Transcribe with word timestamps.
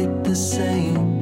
quite 0.00 0.24
the 0.24 0.34
same. 0.34 1.19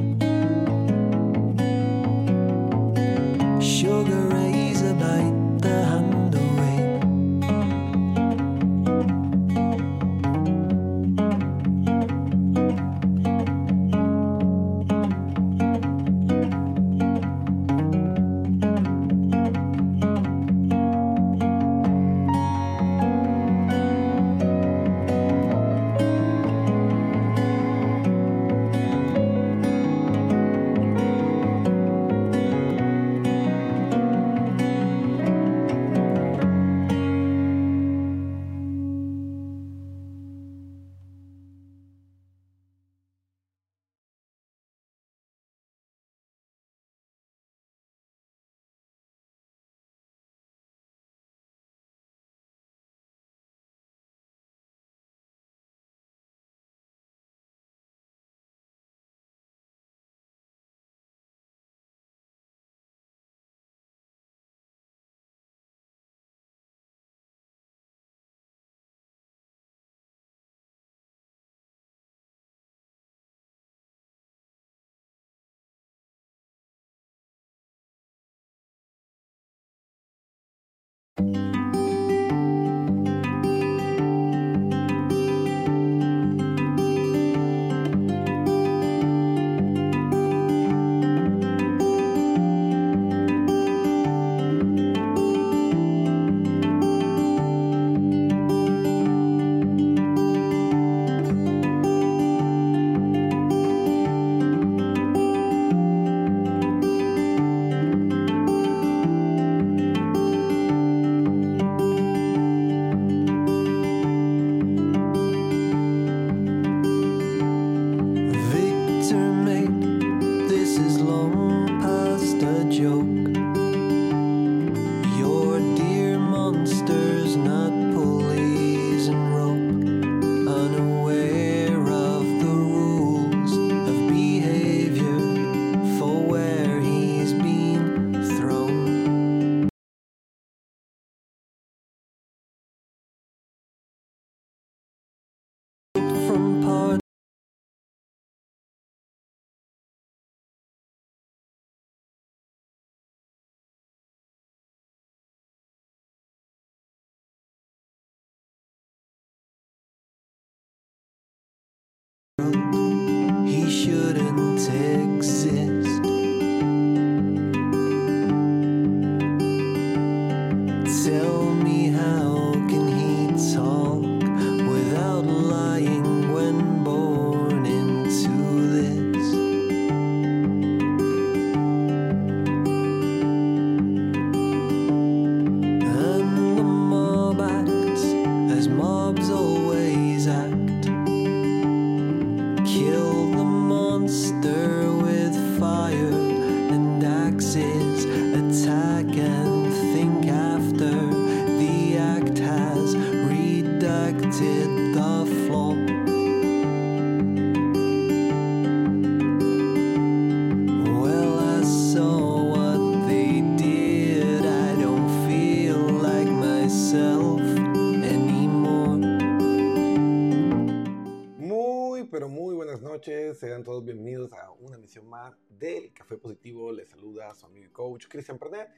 Más 224.97 225.35
del 225.49 225.93
Café 225.93 226.17
Positivo. 226.17 226.71
Les 226.71 226.89
saluda 226.89 227.33
su 227.35 227.45
amigo 227.45 227.67
y 227.67 227.69
coach 227.69 228.07
Cristian 228.07 228.39
Pernet. 228.39 228.69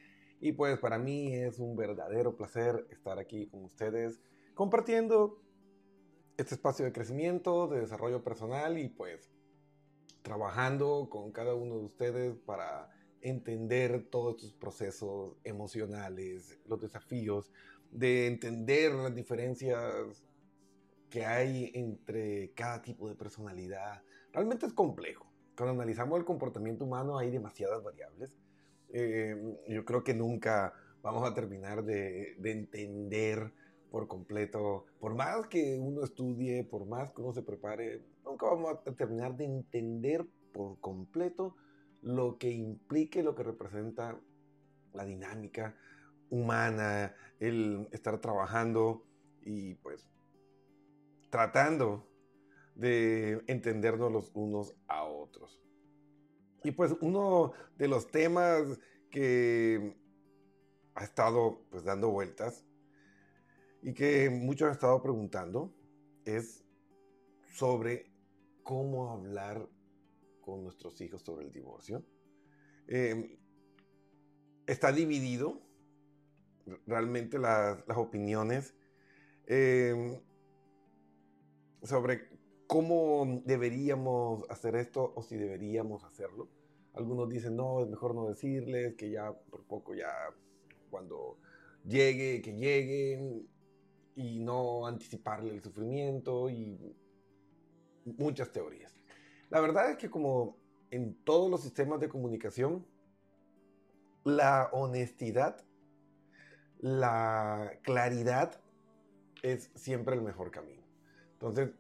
Y 0.42 0.52
pues 0.52 0.78
para 0.80 0.98
mí 0.98 1.34
es 1.34 1.60
un 1.60 1.75
verdadero 1.75 2.36
placer 2.36 2.86
estar 2.90 3.18
aquí 3.19 3.48
con 3.48 3.63
ustedes 3.63 4.19
compartiendo 4.54 5.42
este 6.38 6.56
espacio 6.56 6.84
de 6.84 6.92
crecimiento, 6.92 7.68
de 7.68 7.81
desarrollo 7.81 8.24
personal 8.24 8.78
y 8.78 8.90
pues 8.90 9.30
trabajando 10.22 11.08
con 11.10 11.31
cada 11.31 11.56
uno 11.56 11.78
de 11.78 11.86
ustedes 11.86 12.38
para 12.40 12.90
entender 13.22 14.08
todos 14.10 14.36
estos 14.36 14.54
procesos 14.54 15.38
emocionales, 15.44 16.60
los 16.66 16.81
desafíos, 16.81 17.52
de 17.92 18.28
entender 18.28 18.94
las 18.94 19.13
diferencias 19.13 20.24
que 21.10 21.25
hay 21.25 21.72
entre 21.75 22.52
cada 22.54 22.81
tipo 22.81 23.08
de 23.08 23.16
personalidad. 23.16 24.02
Realmente 24.31 24.66
es 24.66 24.74
complejo. 24.74 25.31
Cuando 25.62 25.80
analizamos 25.80 26.18
el 26.18 26.25
comportamiento 26.25 26.86
humano 26.86 27.19
hay 27.19 27.30
demasiadas 27.30 27.84
variables. 27.84 28.36
Eh, 28.90 29.60
yo 29.68 29.86
creo 29.86 30.04
que 30.04 30.16
nunca 30.16 30.74
vamos 31.04 31.30
a 31.30 31.36
terminar 31.36 31.84
de, 31.84 32.36
de 32.40 32.52
entender 32.52 33.54
por 33.92 34.08
completo, 34.08 34.88
por 35.00 35.13
más 35.13 35.46
que 35.46 35.78
uno 35.80 36.04
estudie, 36.04 36.63
por 36.63 36.88
más 36.88 37.12
que 37.12 37.22
uno 37.22 37.31
se 37.31 37.44
prepare, 37.44 38.04
nunca 38.25 38.48
vamos 38.48 38.74
a 38.74 38.96
terminar 38.96 39.38
de 39.38 39.46
entender 39.46 40.25
por 40.52 40.80
completo 40.80 41.56
lo 42.02 42.40
que 42.40 42.50
implique, 42.50 43.22
lo 43.22 43.36
que 43.36 43.44
representa 43.44 44.19
la 44.94 45.06
dinámica 45.06 45.75
humana, 46.31 47.13
el 47.40 47.88
estar 47.92 48.19
trabajando 48.19 49.06
y 49.44 49.75
pues 49.75 50.10
tratando 51.30 52.11
de 52.75 53.44
entendernos 53.47 54.12
los 54.12 54.31
unos 54.33 54.75
a 54.88 55.03
otros. 55.03 55.62
Y 56.63 56.71
pues 56.71 56.95
uno 57.01 57.53
de 57.77 57.88
los 57.88 58.09
temas 58.12 58.79
que 59.09 59.95
ha 60.95 61.03
estado 61.03 61.65
pues 61.69 61.83
dando 61.83 62.09
vueltas 62.09 62.65
y 63.81 63.94
que 63.94 64.29
muchos 64.29 64.68
han 64.68 64.73
estado 64.73 65.01
preguntando 65.01 65.73
es 66.25 66.63
sobre 67.53 68.12
cómo 68.63 69.12
hablar 69.12 69.67
con 70.41 70.63
nuestros 70.63 71.00
hijos 71.01 71.21
sobre 71.21 71.45
el 71.45 71.51
divorcio. 71.51 72.06
Em, 72.88 73.38
está 74.67 74.91
dividido 74.91 75.62
realmente 76.85 77.39
las, 77.39 77.83
opiniones 77.95 78.75
em, 79.47 80.19
sobre 81.83 82.29
cómo 82.71 83.41
deberíamos 83.44 84.50
hacer 84.50 84.77
esto 84.77 85.12
o 85.13 85.21
si 85.21 85.35
deberíamos 85.35 86.06
hacerlo. 86.06 86.47
Algunos 86.94 87.27
dicen, 87.27 87.57
no, 87.57 87.81
es 87.81 87.89
mejor 87.89 88.15
no 88.15 88.29
decirles, 88.29 88.95
que 88.95 89.12
ya 89.12 89.33
por 89.33 89.65
poco 89.65 89.94
ya 89.94 90.07
cuando 90.89 91.38
llegue, 91.83 92.41
que 92.41 92.53
lleguen 92.53 93.45
y 94.15 94.39
no 94.39 94.88
anticiparle 94.88 95.51
el 95.51 95.62
sufrimiento 95.62 96.50
y 96.50 96.95
muchas 98.06 98.53
teorías. 98.53 98.95
La 99.50 99.59
verdad 99.59 99.91
es 99.91 99.97
que 99.97 100.09
como 100.09 100.56
en 100.91 101.21
todos 101.25 101.51
los 101.51 101.63
sistemas 101.63 102.00
de 102.00 102.07
comunicación, 102.07 102.88
la 104.24 104.69
honestidad, 104.71 105.62
la 106.79 107.74
claridad 107.81 108.62
es 109.44 109.71
siempre 109.75 110.15
el 110.15 110.21
mejor 110.21 110.51
camino. 110.51 110.83
Entonces, 111.33 111.71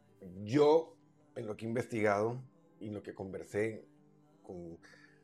yo 0.43 0.95
en 1.35 1.47
lo 1.47 1.55
que 1.57 1.65
he 1.65 1.69
investigado 1.69 2.41
y 2.79 2.87
en 2.87 2.93
lo 2.93 3.03
que 3.03 3.13
conversé 3.13 3.85
con 4.43 4.77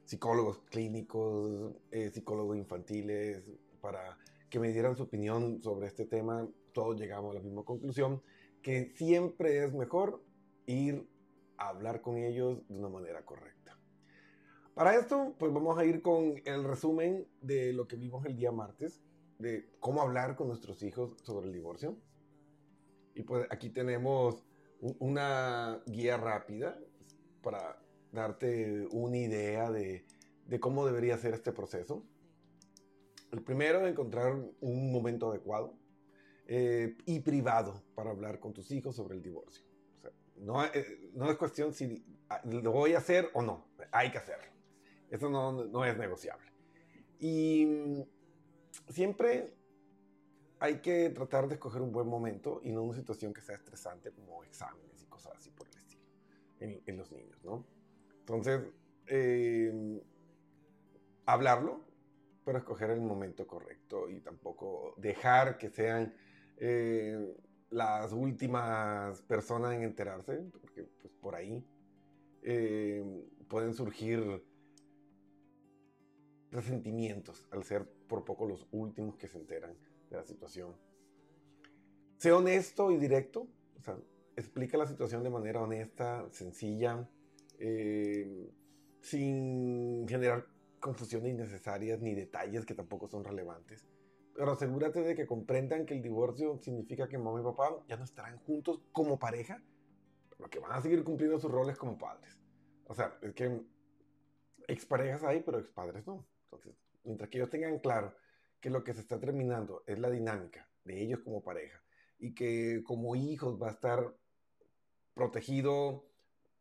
psicólogos 0.06 0.60
clínicos, 0.70 1.76
eh, 1.92 2.10
psicólogos 2.10 2.58
infantiles, 2.58 3.52
para 3.82 4.18
que 4.50 4.60
me 4.60 4.72
dieran 4.72 4.96
su 4.96 5.04
opinión 5.04 5.62
sobre 5.62 5.88
este 5.88 6.06
tema, 6.06 6.48
todos 6.72 7.00
llegamos 7.00 7.32
a 7.32 7.40
la 7.40 7.44
misma 7.44 7.64
conclusión, 7.64 8.22
que 8.62 8.92
siempre 8.96 9.64
es 9.64 9.74
mejor 9.74 10.24
ir 10.66 11.08
hablar 11.58 12.02
con 12.02 12.18
ellos 12.18 12.68
de 12.68 12.78
una 12.78 12.90
manera 12.90 13.26
correcta. 13.26 13.78
Para 14.74 14.96
esto, 14.96 15.36
pues 15.40 15.52
vamos 15.52 15.78
a 15.78 15.86
ir 15.86 16.02
con 16.02 16.36
el 16.46 16.64
resumen 16.64 17.28
de 17.42 17.74
lo 17.74 17.88
que 17.88 17.96
vimos 17.96 18.26
el 18.26 18.36
día 18.36 18.52
martes, 18.52 19.02
de 19.40 19.70
cómo 19.80 20.02
hablar 20.02 20.36
con 20.36 20.48
nuestros 20.48 20.84
hijos 20.84 21.16
sobre 21.24 21.48
el 21.48 21.54
divorcio. 21.54 21.98
Y 23.16 23.24
pues 23.24 23.48
aquí 23.50 23.70
tenemos 23.70 24.46
una 24.80 25.82
guía 25.86 26.18
rápida 26.18 26.78
para 27.42 27.80
darte 28.12 28.88
una 28.92 29.18
idea 29.18 29.72
de, 29.72 30.06
cómo 30.60 30.86
debería 30.86 31.18
ser 31.18 31.34
este 31.34 31.52
proceso. 31.52 32.06
El 33.32 33.44
primero, 33.44 33.86
encontrar 33.86 34.36
un 34.62 34.92
momento 34.92 35.30
adecuado 35.30 35.78
eh, 36.48 36.96
y 37.06 37.20
privado 37.20 37.84
para 37.96 38.12
hablar 38.12 38.40
con 38.40 38.54
tus 38.54 38.72
hijos 38.72 38.96
sobre 38.96 39.16
el 39.16 39.22
divorcio. 39.22 39.66
No, 40.38 40.64
eh, 40.66 41.12
no 41.14 41.30
es 41.30 41.38
cuestión 41.38 41.74
si 41.74 42.06
ah, 42.30 42.42
lo 42.46 42.72
voy 42.72 42.94
a 42.94 43.00
hacer 43.00 43.30
o 43.34 43.42
no, 43.42 43.68
hay 43.92 44.12
que 44.12 44.20
hacerlo. 44.20 44.52
Eso 45.10 45.30
no, 45.30 45.66
no 45.66 45.86
es 45.86 45.98
negociable. 45.98 46.46
Y 47.20 47.66
mm, 47.66 48.02
siempre 48.90 49.57
hay 50.60 50.80
que 50.80 51.10
tratar 51.10 51.48
de 51.48 51.56
escoger 51.56 51.82
un 51.82 51.92
buen 51.92 52.08
momento 52.08 52.62
y 52.64 52.72
no 52.72 52.84
una 52.84 52.96
situación 52.96 53.34
que 53.34 53.42
sea 53.42 53.56
estresante 53.56 54.12
como 54.12 54.44
exámenes 54.44 55.04
y 55.04 55.06
cosas 55.06 55.34
así 55.38 55.52
por 55.52 55.68
el 55.68 55.78
estilo 55.78 56.04
en, 56.60 56.82
en 56.86 56.98
los 56.98 57.12
niños, 57.12 57.44
¿no? 57.44 57.66
Entonces, 58.20 58.62
eh, 59.08 60.02
hablarlo, 61.26 61.86
pero 62.44 62.58
escoger 62.58 62.92
el 62.92 63.02
momento 63.02 63.46
correcto 63.46 64.10
y 64.10 64.20
tampoco 64.22 64.96
dejar 64.98 65.58
que 65.58 65.70
sean 65.70 66.14
eh, 66.58 67.36
las 67.70 68.14
últimas 68.14 69.22
personas 69.24 69.74
en 69.74 69.84
enterarse, 69.84 70.38
porque 70.60 70.84
pues, 70.84 71.14
por 71.14 71.36
ahí 71.36 71.66
eh, 72.42 73.04
pueden 73.48 73.74
surgir 73.74 74.44
resentimientos 76.52 77.46
al 77.52 77.64
ser 77.64 77.86
por 78.08 78.24
poco 78.24 78.48
los 78.48 78.68
últimos 78.72 79.18
que 79.18 79.28
se 79.28 79.38
enteran 79.38 79.76
de 80.10 80.18
la 80.18 80.24
situación. 80.24 80.76
Sé 82.18 82.32
honesto 82.32 82.92
y 82.92 82.98
directo, 82.98 83.48
o 83.78 83.82
sea, 83.82 83.98
explica 84.36 84.78
la 84.78 84.88
situación 84.88 85.24
de 85.24 85.30
manera 85.30 85.62
honesta, 85.62 86.28
sencilla, 86.32 87.10
eh, 87.60 88.50
sin 89.02 90.08
generar 90.08 90.48
confusiones 90.80 91.34
innecesarias 91.34 92.00
ni 92.02 92.14
detalles 92.14 92.66
que 92.66 92.74
tampoco 92.74 93.08
son 93.08 93.24
relevantes 93.24 93.88
pero 94.38 94.52
asegúrate 94.52 95.02
de 95.02 95.16
que 95.16 95.26
comprendan 95.26 95.88
que 95.88 95.96
el 95.96 96.04
divorcio 96.04 96.60
significa 96.60 97.08
que 97.08 97.18
mamá 97.18 97.42
y 97.42 97.44
papá 97.44 97.76
ya 97.88 97.98
no 97.98 98.04
estarán 98.04 98.38
juntos 98.38 98.80
como 98.92 99.18
pareja, 99.18 99.64
pero 100.38 100.48
que 100.48 100.60
van 100.60 100.74
a 100.74 100.82
seguir 100.82 101.04
cumpliendo 101.04 101.40
sus 101.40 101.50
roles 101.50 101.76
como 101.76 101.98
padres. 101.98 102.40
O 102.86 102.94
sea, 102.94 103.18
es 103.24 103.34
que 103.34 103.66
exparejas 104.68 105.24
hay, 105.24 105.42
pero 105.42 105.58
expadres 105.58 106.06
no. 106.06 106.24
Entonces, 106.44 106.76
mientras 107.04 107.32
que 107.32 107.40
ellos 107.40 107.50
tengan 107.50 107.80
claro 107.80 108.14
que 108.60 108.70
lo 108.70 108.84
que 108.84 108.94
se 108.94 109.02
está 109.02 109.20
terminando 109.20 109.84
es 109.86 110.00
la 110.00 110.10
dinámica 110.10 110.70
de 110.84 111.02
ellos 111.02 111.20
como 111.24 111.44
pareja 111.44 111.84
y 112.20 112.34
que 112.34 112.82
como 112.84 113.16
hijos 113.16 113.62
va 113.62 113.68
a 113.68 113.72
estar 113.72 114.16
protegido 115.14 116.06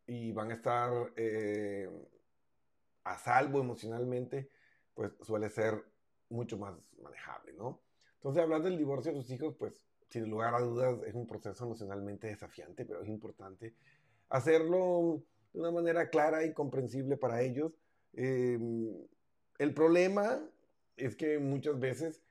y 0.05 0.31
van 0.31 0.51
a 0.51 0.55
estar 0.55 1.13
eh, 1.15 1.89
a 3.03 3.17
salvo 3.17 3.59
emocionalmente, 3.59 4.49
pues 4.93 5.11
suele 5.21 5.49
ser 5.49 5.83
mucho 6.29 6.57
más 6.57 6.75
manejable, 7.01 7.53
¿no? 7.53 7.81
Entonces, 8.15 8.43
hablar 8.43 8.63
del 8.63 8.77
divorcio 8.77 9.11
de 9.11 9.19
tus 9.19 9.29
hijos, 9.29 9.55
pues, 9.57 9.87
sin 10.09 10.29
lugar 10.29 10.55
a 10.55 10.59
dudas, 10.59 10.99
es 11.05 11.13
un 11.13 11.27
proceso 11.27 11.65
emocionalmente 11.65 12.27
desafiante, 12.27 12.85
pero 12.85 13.01
es 13.01 13.07
importante 13.07 13.75
hacerlo 14.29 15.23
de 15.53 15.59
una 15.59 15.71
manera 15.71 16.09
clara 16.09 16.43
y 16.45 16.53
comprensible 16.53 17.17
para 17.17 17.41
ellos. 17.41 17.73
Em, 18.13 18.91
el 19.59 19.73
problema 19.73 20.41
es 20.97 21.15
que 21.15 21.39
muchas 21.39 21.79
veces 21.79 22.21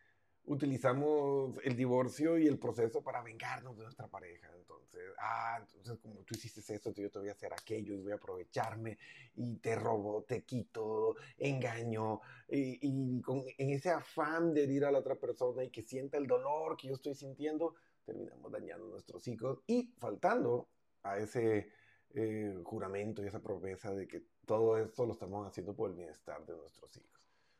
utilizamos 0.46 1.58
el 1.64 1.76
divorcio 1.76 2.38
y 2.38 2.46
el 2.46 2.58
proceso 2.58 3.02
para 3.02 3.22
vengarnos 3.22 3.76
de 3.76 3.84
nuestra 3.84 4.08
pareja. 4.08 4.48
Entonces, 4.56 5.02
ah, 5.18 5.58
entonces 5.60 5.98
como 5.98 6.22
tú 6.22 6.34
hiciste 6.34 6.60
esto, 6.74 6.92
yo 6.94 7.10
te 7.10 7.18
voy 7.18 7.28
a 7.28 7.32
hacer 7.32 7.52
aquello 7.52 7.94
y 7.94 8.00
voy 8.00 8.12
a 8.12 8.16
aprovecharme 8.16 8.98
y 9.34 9.56
te 9.56 9.74
robo, 9.74 10.22
te 10.22 10.44
quito, 10.44 11.16
engaño. 11.36 12.20
Y, 12.48 13.20
con, 13.22 13.44
en 13.58 13.70
ese 13.70 13.90
afán 13.90 14.54
de 14.54 14.64
ir 14.64 14.84
a 14.84 14.92
la 14.92 15.00
otra 15.00 15.16
persona 15.16 15.64
y 15.64 15.70
que 15.70 15.82
sienta 15.82 16.16
el 16.16 16.26
dolor 16.26 16.76
que 16.76 16.88
yo 16.88 16.94
estoy 16.94 17.14
sintiendo, 17.14 17.74
terminamos 18.04 18.50
dañando 18.52 18.86
a 18.86 18.90
nuestros 18.90 19.26
hijos 19.26 19.62
y 19.66 19.94
faltando 19.98 20.68
a 21.02 21.18
ese 21.18 21.70
eh, 22.14 22.56
juramento 22.64 23.22
y 23.22 23.26
esa 23.26 23.42
promesa 23.42 23.92
de 23.94 24.06
que 24.06 24.22
todo 24.46 24.78
esto 24.78 25.04
lo 25.06 25.12
estamos 25.12 25.46
haciendo 25.46 25.74
por 25.74 25.90
el 25.90 25.96
bienestar 25.96 26.46
de 26.46 26.56
nuestros 26.56 26.96
hijos. 26.96 27.15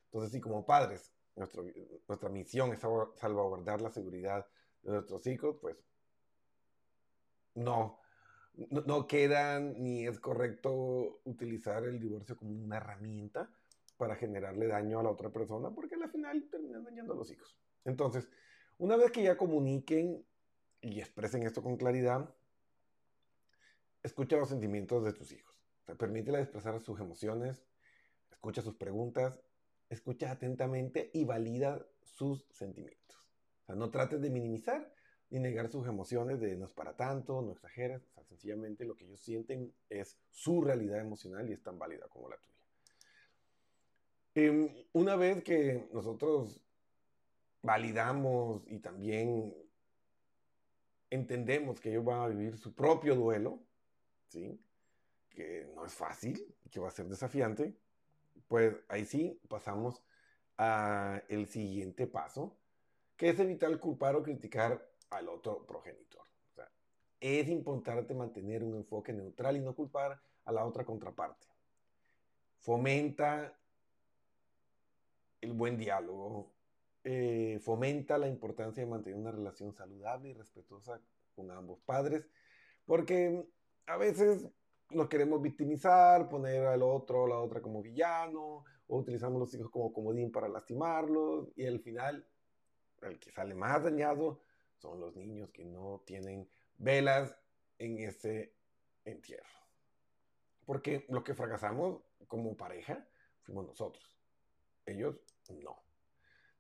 Entonces, 0.06 0.32
sí, 0.32 0.40
como 0.40 0.64
padres, 0.64 1.12
nuestra 1.34 2.28
misión 2.30 2.72
es 2.72 2.80
salvaguardar 2.80 3.80
la 3.82 3.90
seguridad 3.90 4.46
de 4.82 4.92
nuestros 4.92 5.26
hijos, 5.26 5.56
pues 5.60 5.76
no, 7.54 8.00
no, 8.70 8.80
no 8.82 9.06
quedan 9.06 9.82
ni 9.82 10.06
es 10.06 10.18
correcto 10.20 11.20
utilizar 11.24 11.84
el 11.84 12.00
divorcio 12.00 12.36
como 12.36 12.52
una 12.52 12.78
herramienta 12.78 13.50
para 13.96 14.16
generarle 14.16 14.66
daño 14.66 15.00
a 15.00 15.02
la 15.02 15.10
otra 15.10 15.30
persona, 15.30 15.70
porque 15.70 15.94
al 15.94 16.10
final 16.10 16.48
terminan 16.50 16.84
dañando 16.84 17.14
a 17.14 17.16
los 17.16 17.30
hijos. 17.30 17.58
Entonces, 17.84 18.28
una 18.78 18.96
vez 18.96 19.10
que 19.10 19.22
ya 19.22 19.36
comuniquen 19.36 20.24
y 20.80 21.00
expresen 21.00 21.42
esto 21.44 21.62
con 21.62 21.76
claridad, 21.76 22.34
escucha 24.02 24.36
los 24.36 24.48
sentimientos 24.48 25.04
de 25.04 25.12
tus 25.12 25.32
hijos. 25.32 25.62
Permítele 25.98 26.40
expresar 26.40 26.78
sus 26.80 27.00
emociones, 27.00 27.64
escucha 28.30 28.60
sus 28.60 28.74
preguntas, 28.74 29.40
escucha 29.88 30.30
atentamente 30.30 31.10
y 31.12 31.24
valida 31.24 31.86
sus 32.02 32.46
sentimientos. 32.50 33.16
O 33.62 33.66
sea, 33.66 33.74
no 33.74 33.90
trates 33.90 34.20
de 34.20 34.30
minimizar 34.30 34.92
ni 35.30 35.40
negar 35.40 35.68
sus 35.68 35.86
emociones 35.86 36.40
de 36.40 36.56
no 36.56 36.66
es 36.66 36.72
para 36.72 36.96
tanto, 36.96 37.42
no 37.42 37.52
exageres. 37.52 38.02
O 38.06 38.12
sea, 38.12 38.24
sencillamente 38.24 38.84
lo 38.84 38.96
que 38.96 39.04
ellos 39.04 39.20
sienten 39.20 39.72
es 39.88 40.18
su 40.30 40.60
realidad 40.60 41.00
emocional 41.00 41.48
y 41.48 41.52
es 41.52 41.62
tan 41.62 41.78
válida 41.78 42.06
como 42.08 42.28
la 42.28 42.36
tuya. 42.36 42.56
Eh, 44.34 44.88
una 44.92 45.16
vez 45.16 45.42
que 45.42 45.88
nosotros 45.92 46.62
validamos 47.62 48.62
y 48.68 48.78
también 48.78 49.54
entendemos 51.10 51.80
que 51.80 51.90
ellos 51.90 52.04
van 52.04 52.20
a 52.20 52.28
vivir 52.28 52.56
su 52.56 52.74
propio 52.74 53.14
duelo, 53.16 53.60
¿sí? 54.28 54.60
que 55.30 55.70
no 55.74 55.84
es 55.84 55.92
fácil, 55.92 56.54
que 56.70 56.80
va 56.80 56.88
a 56.88 56.92
ser 56.92 57.06
desafiante, 57.08 57.76
pues 58.48 58.74
ahí 58.88 59.04
sí 59.04 59.40
pasamos 59.48 60.02
al 60.56 61.46
siguiente 61.48 62.06
paso, 62.06 62.56
que 63.16 63.30
es 63.30 63.38
evitar 63.38 63.78
culpar 63.78 64.16
o 64.16 64.22
criticar 64.22 64.90
al 65.10 65.28
otro 65.28 65.66
progenitor. 65.66 66.26
Es 67.20 67.48
importante 67.48 68.14
mantener 68.14 68.62
un 68.62 68.76
enfoque 68.76 69.12
neutral 69.12 69.56
y 69.56 69.60
no 69.60 69.74
culpar 69.74 70.20
a 70.44 70.52
la 70.52 70.64
otra 70.64 70.84
contraparte. 70.84 71.46
Fomenta 72.58 73.58
el 75.40 75.52
buen 75.52 75.78
diálogo, 75.78 76.52
eh, 77.04 77.58
fomenta 77.62 78.18
la 78.18 78.28
importancia 78.28 78.84
de 78.84 78.90
mantener 78.90 79.18
una 79.18 79.30
relación 79.30 79.72
saludable 79.72 80.30
y 80.30 80.34
respetuosa 80.34 81.00
con 81.34 81.50
ambos 81.50 81.80
padres, 81.80 82.28
porque 82.84 83.46
a 83.86 83.96
veces 83.96 84.48
nos 84.90 85.08
queremos 85.08 85.42
victimizar, 85.42 86.28
poner 86.28 86.64
al 86.66 86.82
otro 86.82 87.22
o 87.22 87.26
la 87.26 87.38
otra 87.38 87.60
como 87.60 87.82
villano, 87.82 88.64
o 88.86 88.98
utilizamos 88.98 89.40
los 89.40 89.52
hijos 89.54 89.70
como 89.70 89.92
comodín 89.92 90.30
para 90.30 90.48
lastimarlos, 90.48 91.48
y 91.56 91.66
al 91.66 91.80
final 91.80 92.26
el 93.02 93.18
que 93.18 93.30
sale 93.30 93.54
más 93.54 93.82
dañado 93.82 94.40
son 94.76 95.00
los 95.00 95.16
niños 95.16 95.50
que 95.50 95.64
no 95.64 96.02
tienen 96.06 96.48
velas 96.78 97.36
en 97.78 97.98
ese 97.98 98.54
entierro. 99.04 99.46
Porque 100.64 101.06
lo 101.08 101.22
que 101.22 101.34
fracasamos 101.34 102.02
como 102.26 102.56
pareja 102.56 103.06
fuimos 103.42 103.66
nosotros. 103.66 104.18
Ellos 104.84 105.16
no. 105.50 105.82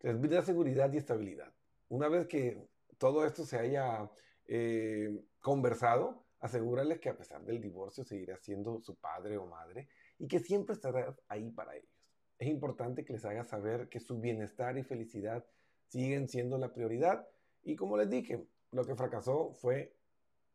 Entonces, 0.00 0.20
vida, 0.20 0.42
seguridad 0.42 0.92
y 0.92 0.98
estabilidad. 0.98 1.52
Una 1.88 2.08
vez 2.08 2.26
que 2.26 2.68
todo 2.98 3.24
esto 3.24 3.44
se 3.44 3.58
haya 3.58 4.10
eh, 4.46 5.24
conversado, 5.40 6.25
asegúrales 6.40 7.00
que 7.00 7.08
a 7.08 7.16
pesar 7.16 7.44
del 7.44 7.60
divorcio 7.60 8.04
seguirá 8.04 8.36
siendo 8.36 8.80
su 8.80 8.96
padre 8.96 9.38
o 9.38 9.46
madre 9.46 9.88
y 10.18 10.28
que 10.28 10.38
siempre 10.38 10.74
estará 10.74 11.16
ahí 11.28 11.50
para 11.50 11.76
ellos. 11.76 11.90
Es 12.38 12.48
importante 12.48 13.04
que 13.04 13.14
les 13.14 13.24
haga 13.24 13.44
saber 13.44 13.88
que 13.88 14.00
su 14.00 14.20
bienestar 14.20 14.76
y 14.76 14.82
felicidad 14.82 15.46
siguen 15.86 16.28
siendo 16.28 16.58
la 16.58 16.72
prioridad 16.72 17.26
y 17.62 17.76
como 17.76 17.96
les 17.96 18.10
dije, 18.10 18.46
lo 18.72 18.84
que 18.84 18.94
fracasó 18.94 19.52
fue 19.52 19.96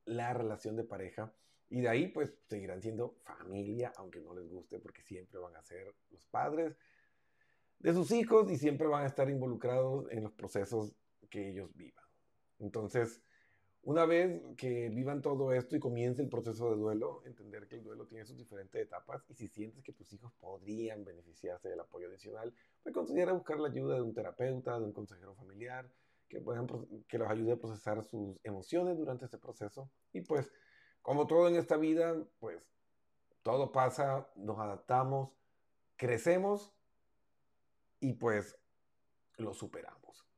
la 0.05 0.33
relación 0.33 0.75
de 0.75 0.83
pareja 0.83 1.33
y 1.69 1.81
de 1.81 1.89
ahí 1.89 2.07
pues 2.07 2.33
seguirán 2.47 2.81
siendo 2.81 3.15
familia, 3.23 3.93
aunque 3.97 4.19
no 4.19 4.33
les 4.33 4.47
guste, 4.47 4.79
porque 4.79 5.01
siempre 5.03 5.39
van 5.39 5.55
a 5.55 5.63
ser 5.63 5.95
los 6.09 6.25
padres 6.27 6.75
de 7.79 7.93
sus 7.93 8.11
hijos 8.11 8.51
y 8.51 8.57
siempre 8.57 8.87
van 8.87 9.03
a 9.03 9.07
estar 9.07 9.29
involucrados 9.29 10.05
en 10.11 10.23
los 10.23 10.33
procesos 10.33 10.93
que 11.29 11.49
ellos 11.49 11.73
vivan. 11.75 12.05
Entonces, 12.59 13.21
una 13.83 14.05
vez 14.05 14.41
que 14.57 14.89
vivan 14.89 15.21
todo 15.21 15.53
esto 15.53 15.75
y 15.75 15.79
comience 15.79 16.21
el 16.21 16.29
proceso 16.29 16.69
de 16.69 16.77
duelo, 16.77 17.23
entender 17.25 17.67
que 17.67 17.75
el 17.75 17.83
duelo 17.83 18.05
tiene 18.05 18.25
sus 18.25 18.37
diferentes 18.37 18.79
etapas 18.79 19.23
y 19.27 19.33
si 19.33 19.47
sientes 19.47 19.83
que 19.83 19.93
tus 19.93 20.13
hijos 20.13 20.31
podrían 20.39 21.03
beneficiarse 21.03 21.69
del 21.69 21.79
apoyo 21.79 22.07
adicional, 22.07 22.53
pues 22.83 22.93
considera 22.93 23.33
buscar 23.33 23.59
la 23.59 23.69
ayuda 23.69 23.95
de 23.95 24.01
un 24.01 24.13
terapeuta, 24.13 24.77
de 24.79 24.85
un 24.85 24.93
consejero 24.93 25.33
familiar, 25.33 25.89
que, 26.29 26.39
puedan, 26.39 26.67
que 27.07 27.17
los 27.17 27.29
ayude 27.29 27.53
a 27.53 27.57
procesar 27.57 28.03
sus 28.03 28.37
emociones 28.43 28.97
durante 28.97 29.25
este 29.25 29.37
proceso. 29.37 29.89
Y 30.13 30.21
pues, 30.21 30.51
como 31.01 31.25
todo 31.25 31.47
en 31.47 31.55
esta 31.55 31.75
vida, 31.75 32.15
pues 32.39 32.63
todo 33.41 33.71
pasa, 33.71 34.29
nos 34.35 34.59
adaptamos, 34.59 35.31
crecemos 35.97 36.73
y 37.99 38.13
pues 38.13 38.55
lo 39.37 39.53
superamos. 39.53 40.30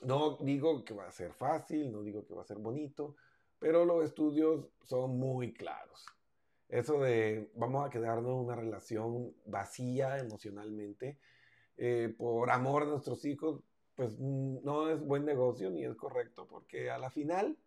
No 0.00 0.38
digo 0.40 0.84
que 0.84 0.94
va 0.94 1.06
a 1.06 1.12
ser 1.12 1.32
fácil, 1.32 1.92
no 1.92 2.02
digo 2.02 2.26
que 2.26 2.34
va 2.34 2.42
a 2.42 2.46
ser 2.46 2.58
bonito, 2.58 3.16
pero 3.58 3.84
los 3.84 4.04
estudios 4.04 4.68
son 4.82 5.18
muy 5.18 5.52
claros. 5.52 6.06
Eso 6.68 7.00
de 7.00 7.50
vamos 7.54 7.86
a 7.86 7.90
quedarnos 7.90 8.30
en 8.30 8.44
una 8.46 8.56
relación 8.56 9.34
vacía 9.44 10.18
emocionalmente 10.18 11.18
eh, 11.76 12.14
por 12.16 12.50
amor 12.50 12.84
a 12.84 12.86
nuestros 12.86 13.24
hijos, 13.24 13.62
pues 13.94 14.18
no 14.18 14.88
es 14.88 15.00
buen 15.00 15.24
negocio 15.24 15.70
ni 15.70 15.84
es 15.84 15.94
correcto, 15.96 16.46
porque 16.48 16.90
a 16.90 16.98
la 16.98 17.10
final 17.10 17.58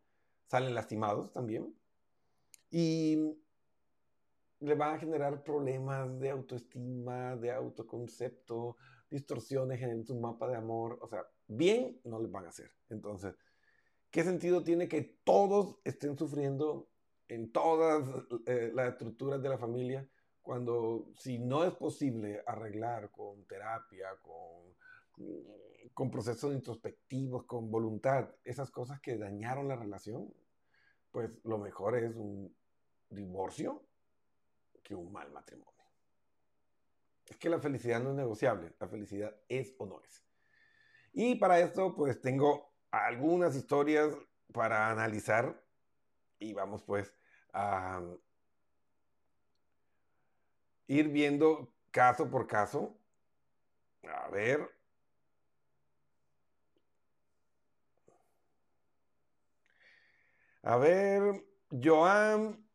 salen 0.48 0.74
lastimados 0.74 1.32
también 1.32 1.76
y 2.72 3.18
le 4.60 4.76
van 4.76 4.96
a 4.96 5.00
generar 5.00 5.44
problemas 5.44 6.20
de 6.20 6.30
autoestima, 6.30 7.36
de 7.36 7.52
autoconcepto, 7.52 8.78
distorsiones 9.10 9.82
en 9.82 10.06
su 10.06 10.16
mapa 10.16 10.48
de 10.48 10.56
amor, 10.56 10.98
o 11.02 11.08
sea, 11.08 11.26
bien 11.58 12.00
no 12.04 12.20
les 12.20 12.32
van 12.32 12.46
a 12.46 12.50
hacer. 12.50 12.72
Entonces, 12.90 13.36
¿qué 14.12 14.24
sentido 14.24 14.64
tiene 14.64 14.88
que 14.88 15.02
todos 15.24 15.80
estén 15.84 16.18
sufriendo 16.18 16.90
en 17.28 17.52
todas 17.52 18.04
eh, 18.46 18.72
las 18.74 18.94
estructuras 18.94 19.42
de 19.42 19.50
la 19.50 19.58
familia 19.58 20.08
cuando 20.42 21.08
si 21.18 21.40
no 21.40 21.64
es 21.64 21.74
posible 21.74 22.44
arreglar 22.46 23.10
con 23.12 23.46
terapia, 23.46 24.10
con, 24.22 24.76
con 25.94 26.12
procesos 26.12 26.54
introspectivos, 26.54 27.46
con 27.46 27.72
voluntad, 27.72 28.30
esas 28.44 28.70
cosas 28.70 29.00
que 29.00 29.18
dañaron 29.18 29.70
la 29.70 29.78
relación, 29.78 30.34
pues 31.12 31.32
lo 31.44 31.58
mejor 31.58 31.98
es 31.98 32.16
un 32.16 32.54
divorcio 33.10 33.84
que 34.84 34.96
un 34.96 35.12
mal 35.14 35.32
matrimonio. 35.32 35.72
Es 37.26 37.38
que 37.38 37.50
la 37.50 37.60
felicidad 37.60 38.02
no 38.02 38.10
es 38.10 38.16
negociable, 38.16 38.74
la 38.80 38.88
felicidad 38.90 39.34
es 39.48 39.74
o 39.78 39.86
no 39.86 40.02
es. 40.02 40.26
Y 41.14 41.36
para 41.36 41.60
esto, 41.60 41.96
pues 41.96 42.20
tengo 42.20 42.74
algunas 42.92 43.56
historias 43.56 44.16
para 44.52 44.90
analizar 44.90 45.64
y 46.40 46.54
vamos 46.54 46.84
pues 46.84 47.14
a 47.54 48.02
ir 50.88 51.08
viendo 51.10 51.72
caso 51.92 52.30
por 52.30 52.48
caso. 52.48 52.98
A 54.04 54.28
ver. 54.30 54.70
A 60.64 60.78
ver, 60.78 61.46
Joan 61.70 62.66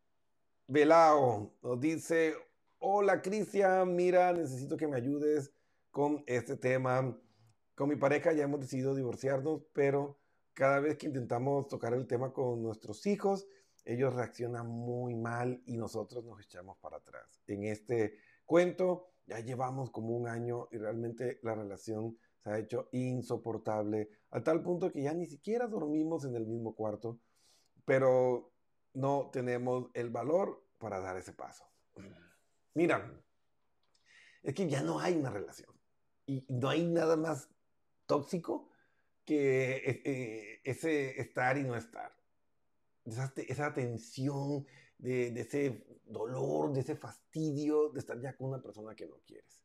Velao 0.66 1.54
nos 1.62 1.80
dice, 1.80 2.34
Hola 2.78 3.20
Cristian, 3.22 3.96
mira, 3.96 4.32
necesito 4.32 4.76
que 4.76 4.86
me 4.86 4.96
ayudes 4.96 5.52
con 5.90 6.22
este 6.26 6.56
tema. 6.56 7.18
Con 7.78 7.88
mi 7.88 7.94
pareja 7.94 8.32
ya 8.32 8.42
hemos 8.42 8.58
decidido 8.58 8.92
divorciarnos, 8.92 9.62
pero 9.72 10.18
cada 10.52 10.80
vez 10.80 10.98
que 10.98 11.06
intentamos 11.06 11.68
tocar 11.68 11.94
el 11.94 12.08
tema 12.08 12.32
con 12.32 12.60
nuestros 12.60 13.06
hijos, 13.06 13.46
ellos 13.84 14.16
reaccionan 14.16 14.66
muy 14.66 15.14
mal 15.14 15.62
y 15.64 15.76
nosotros 15.76 16.24
nos 16.24 16.40
echamos 16.40 16.76
para 16.78 16.96
atrás. 16.96 17.40
En 17.46 17.62
este 17.62 18.18
cuento 18.44 19.12
ya 19.26 19.38
llevamos 19.38 19.92
como 19.92 20.08
un 20.16 20.26
año 20.26 20.66
y 20.72 20.78
realmente 20.78 21.38
la 21.44 21.54
relación 21.54 22.18
se 22.38 22.50
ha 22.50 22.58
hecho 22.58 22.88
insoportable 22.90 24.10
a 24.32 24.42
tal 24.42 24.60
punto 24.60 24.90
que 24.90 25.02
ya 25.02 25.14
ni 25.14 25.26
siquiera 25.26 25.68
dormimos 25.68 26.24
en 26.24 26.34
el 26.34 26.48
mismo 26.48 26.74
cuarto, 26.74 27.20
pero 27.84 28.50
no 28.94 29.30
tenemos 29.32 29.88
el 29.94 30.10
valor 30.10 30.64
para 30.78 30.98
dar 30.98 31.16
ese 31.16 31.32
paso. 31.32 31.64
Mira, 32.74 33.08
es 34.42 34.52
que 34.52 34.68
ya 34.68 34.82
no 34.82 34.98
hay 34.98 35.14
una 35.14 35.30
relación. 35.30 35.70
Y 36.26 36.44
no 36.50 36.68
hay 36.68 36.84
nada 36.84 37.16
más 37.16 37.48
tóxico 38.08 38.70
que 39.24 39.76
eh, 39.76 40.02
eh, 40.04 40.60
ese 40.64 41.20
estar 41.20 41.56
y 41.58 41.62
no 41.62 41.76
estar. 41.76 42.10
Esa, 43.04 43.72
tensión, 43.72 44.66
de, 44.98 45.28
ese 45.40 45.86
dolor, 46.04 46.72
de 46.72 46.80
ese 46.80 46.96
fastidio 46.96 47.90
de 47.90 48.00
estar 48.00 48.20
ya 48.20 48.36
con 48.36 48.48
una 48.48 48.60
persona 48.60 48.94
que 48.94 49.06
no 49.06 49.18
quieres. 49.26 49.64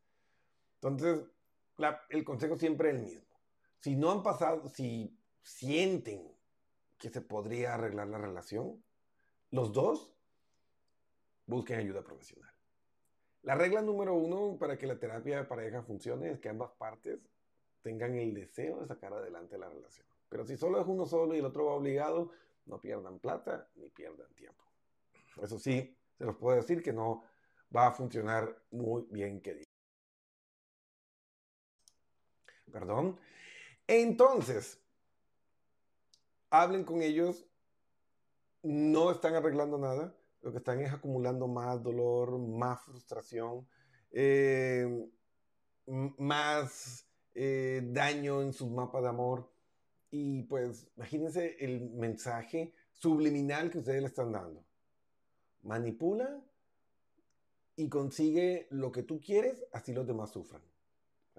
Entonces, 0.75 1.25
el 2.09 2.23
consejo 2.23 2.57
siempre 2.57 2.89
es 2.89 2.95
el 2.95 3.01
mismo. 3.01 3.39
Si 3.79 3.95
no 3.95 4.11
han 4.11 4.21
pasado, 4.21 4.69
si 4.69 5.17
sienten 5.41 6.31
que 6.97 7.09
se 7.09 7.21
podría 7.21 7.73
arreglar 7.73 8.07
la 8.07 8.17
relación, 8.17 8.83
los 9.51 9.73
dos 9.73 10.13
busquen 11.45 11.79
ayuda 11.79 12.03
profesional. 12.03 12.53
La 13.41 13.55
regla 13.55 13.81
número 13.81 14.13
uno 14.13 14.57
para 14.57 14.77
que 14.77 14.87
la 14.87 14.99
terapia 14.99 15.37
de 15.37 15.43
pareja 15.43 15.83
funcione 15.83 16.31
es 16.31 16.39
que 16.39 16.49
ambas 16.49 16.71
partes 16.77 17.19
tengan 17.83 18.15
el 18.15 18.33
deseo 18.33 18.79
de 18.81 18.87
sacar 18.87 19.13
adelante 19.13 19.57
la 19.57 19.69
relación. 19.69 20.07
Pero 20.29 20.45
si 20.45 20.57
solo 20.57 20.81
es 20.81 20.87
uno 20.87 21.05
solo 21.05 21.35
y 21.35 21.39
el 21.39 21.45
otro 21.45 21.65
va 21.65 21.73
obligado, 21.73 22.31
no 22.65 22.79
pierdan 22.81 23.19
plata 23.19 23.69
ni 23.75 23.89
pierdan 23.89 24.33
tiempo. 24.33 24.63
Eso 25.41 25.59
sí, 25.59 25.95
se 26.17 26.25
los 26.25 26.37
puedo 26.37 26.55
decir 26.55 26.81
que 26.81 26.93
no 26.93 27.23
va 27.75 27.87
a 27.87 27.91
funcionar 27.91 28.63
muy 28.71 29.05
bien 29.11 29.41
que. 29.41 29.63
Perdón. 32.71 33.19
Entonces, 33.85 34.81
hablen 36.49 36.83
con 36.83 37.01
ellos, 37.01 37.45
no 38.63 39.11
están 39.11 39.35
arreglando 39.35 39.77
nada, 39.77 40.15
lo 40.41 40.51
que 40.51 40.57
están 40.57 40.79
es 40.81 40.93
acumulando 40.93 41.47
más 41.47 41.83
dolor, 41.83 42.37
más 42.39 42.81
frustración, 42.81 43.67
eh, 44.11 45.09
más 45.85 47.05
eh, 47.35 47.81
daño 47.85 48.41
en 48.41 48.53
sus 48.53 48.69
mapas 48.69 49.03
de 49.03 49.09
amor. 49.09 49.49
Y 50.11 50.43
pues 50.43 50.87
imagínense 50.95 51.57
el 51.59 51.89
mensaje 51.91 52.73
subliminal 52.91 53.69
que 53.69 53.79
ustedes 53.79 54.01
le 54.01 54.07
están 54.07 54.31
dando. 54.31 54.63
Manipula 55.63 56.43
y 57.75 57.89
consigue 57.89 58.67
lo 58.69 58.91
que 58.91 59.03
tú 59.03 59.19
quieres, 59.19 59.65
así 59.71 59.93
los 59.93 60.05
demás 60.05 60.31
sufran. 60.31 60.61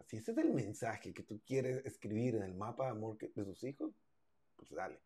Si 0.06 0.16
ese 0.16 0.32
es 0.32 0.38
el 0.38 0.52
mensaje 0.52 1.14
que 1.14 1.22
tú 1.22 1.40
quieres 1.46 1.84
escribir 1.86 2.34
en 2.34 2.42
el 2.42 2.54
mapa 2.54 2.84
de 2.84 2.90
amor 2.90 3.16
de 3.16 3.44
sus 3.44 3.62
hijos, 3.64 3.92
pues 4.56 4.70
dale. 4.70 5.00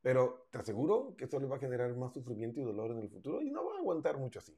Pero 0.00 0.46
te 0.50 0.58
aseguro 0.58 1.14
que 1.16 1.24
eso 1.24 1.40
les 1.40 1.50
va 1.50 1.56
a 1.56 1.60
generar 1.60 1.94
más 1.96 2.12
sufrimiento 2.12 2.60
y 2.60 2.64
dolor 2.64 2.92
en 2.92 2.98
el 2.98 3.10
futuro 3.10 3.42
y 3.42 3.50
no 3.50 3.64
va 3.64 3.74
a 3.74 3.78
aguantar 3.78 4.18
mucho 4.18 4.38
así. 4.38 4.56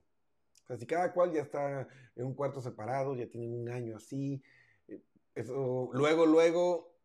O 0.68 0.76
si 0.76 0.86
cada 0.86 1.12
cual 1.12 1.32
ya 1.32 1.42
está 1.42 1.88
en 2.16 2.26
un 2.26 2.34
cuarto 2.34 2.60
separado, 2.60 3.14
ya 3.14 3.28
tienen 3.28 3.54
un 3.54 3.68
año 3.68 3.96
así, 3.96 4.42
luego, 5.44 6.26
luego 6.26 6.96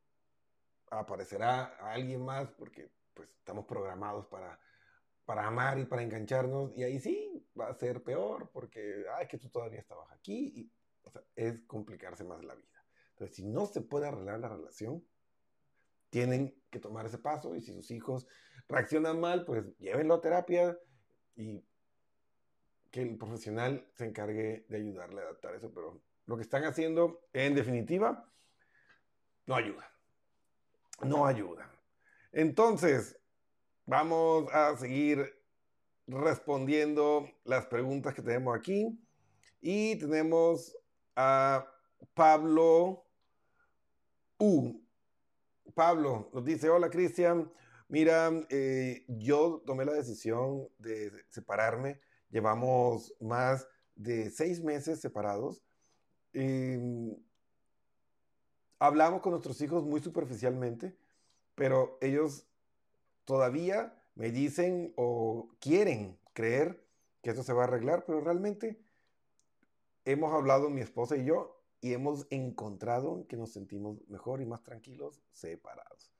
aparecerá 0.89 1.63
alguien 1.91 2.23
más 2.23 2.49
porque 2.51 2.91
pues 3.13 3.29
estamos 3.37 3.65
programados 3.65 4.25
para, 4.27 4.59
para 5.25 5.47
amar 5.47 5.79
y 5.79 5.85
para 5.85 6.03
engancharnos 6.03 6.75
y 6.75 6.83
ahí 6.83 6.99
sí 6.99 7.45
va 7.59 7.69
a 7.69 7.73
ser 7.75 8.03
peor 8.03 8.49
porque, 8.51 9.05
ay, 9.17 9.27
que 9.27 9.37
tú 9.37 9.49
todavía 9.49 9.79
estabas 9.79 10.11
aquí 10.11 10.53
y 10.55 10.71
es 11.35 11.61
complicarse 11.65 12.23
más 12.23 12.43
la 12.43 12.55
vida. 12.55 12.85
Entonces, 13.11 13.35
si 13.35 13.45
no 13.45 13.65
se 13.65 13.81
puede 13.81 14.07
arreglar 14.07 14.39
la 14.39 14.49
relación, 14.49 15.05
tienen 16.09 16.61
que 16.69 16.79
tomar 16.79 17.05
ese 17.05 17.17
paso 17.17 17.55
y 17.55 17.61
si 17.61 17.73
sus 17.73 17.91
hijos 17.91 18.27
reaccionan 18.67 19.19
mal, 19.19 19.45
pues 19.45 19.65
llévenlo 19.77 20.15
a 20.15 20.21
terapia 20.21 20.77
y 21.35 21.65
que 22.91 23.01
el 23.01 23.17
profesional 23.17 23.87
se 23.93 24.05
encargue 24.05 24.65
de 24.67 24.77
ayudarle 24.77 25.21
a 25.21 25.23
adaptar 25.23 25.55
eso, 25.55 25.71
pero 25.73 26.01
lo 26.25 26.35
que 26.37 26.43
están 26.43 26.63
haciendo, 26.63 27.27
en 27.33 27.55
definitiva, 27.55 28.31
no 29.45 29.55
ayuda. 29.55 29.91
No 31.03 31.25
ayuda. 31.25 31.69
Entonces, 32.31 33.19
vamos 33.85 34.51
a 34.53 34.75
seguir 34.77 35.41
respondiendo 36.07 37.27
las 37.43 37.65
preguntas 37.65 38.13
que 38.13 38.21
tenemos 38.21 38.55
aquí. 38.55 38.99
Y 39.59 39.97
tenemos 39.97 40.75
a 41.15 41.67
Pablo 42.13 43.05
U. 44.37 44.81
Pablo 45.75 46.29
nos 46.33 46.43
dice, 46.43 46.69
hola 46.69 46.89
Cristian, 46.89 47.51
mira, 47.87 48.31
eh, 48.49 49.05
yo 49.07 49.61
tomé 49.65 49.85
la 49.85 49.93
decisión 49.93 50.67
de 50.77 51.11
separarme, 51.29 52.01
llevamos 52.29 53.13
más 53.19 53.67
de 53.95 54.29
seis 54.31 54.63
meses 54.63 54.99
separados. 54.99 55.63
Em, 56.33 57.15
hablamos 58.79 59.21
con 59.21 59.31
nuestros 59.31 59.59
hijos 59.61 59.83
muy 59.83 60.01
superficialmente, 60.01 60.95
pero 61.55 61.97
ellos 62.01 62.47
todavía 63.25 63.93
me 64.15 64.31
dicen 64.31 64.93
o 64.95 65.49
quieren 65.59 66.17
creer 66.33 66.83
que 67.21 67.31
eso 67.31 67.43
se 67.43 67.53
va 67.53 67.63
a 67.63 67.67
arreglar, 67.67 68.05
pero 68.05 68.21
realmente 68.21 68.79
hemos 70.05 70.33
hablado 70.33 70.69
mi 70.69 70.81
esposa 70.81 71.17
y 71.17 71.25
yo 71.25 71.61
y 71.81 71.93
hemos 71.93 72.27
encontrado 72.29 73.25
que 73.27 73.37
nos 73.37 73.51
sentimos 73.51 73.97
mejor 74.07 74.41
y 74.41 74.45
más 74.45 74.63
tranquilos 74.63 75.21
separados. 75.31 76.11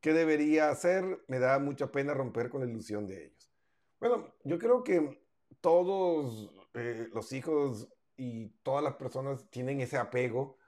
¿Qué 0.00 0.12
debería 0.12 0.70
hacer? 0.70 1.24
Me 1.28 1.38
da 1.38 1.58
mucha 1.58 1.90
pena 1.90 2.14
romper 2.14 2.50
con 2.50 2.60
la 2.60 2.70
ilusión 2.70 3.06
de 3.06 3.26
ellos. 3.26 3.50
Bueno, 4.00 4.32
yo 4.44 4.58
creo 4.58 4.84
que 4.84 5.20
todos 5.60 6.52
eh, 6.74 7.08
los 7.12 7.32
hijos 7.32 7.88
y 8.18 8.48
todas 8.62 8.84
las 8.84 8.96
personas 8.96 9.48
tienen 9.48 9.80
ese 9.80 9.96
apego 9.96 10.58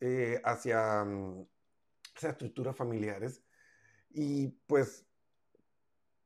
eh, 0.00 0.40
hacia 0.44 1.02
um, 1.02 1.46
esas 2.16 2.32
estructuras 2.32 2.74
familiares 2.74 3.44
y 4.08 4.48
pues 4.66 5.06